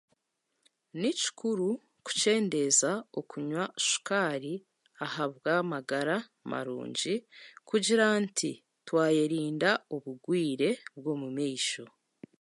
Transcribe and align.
Ni 0.99 1.09
kikuru 1.19 1.69
kukyendeeza 2.05 2.89
okunywa 3.19 3.63
sukaari 3.87 4.53
ahabw'amagara 5.05 6.17
marungi 6.49 7.15
kugira 7.69 8.05
nti 8.23 8.51
twayerinda 8.87 9.69
oburwiire 9.95 10.69
bw'omumaisho. 11.01 11.85